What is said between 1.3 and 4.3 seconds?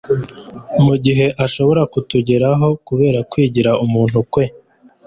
ashobora kutugeraho kubera kwigira umuntu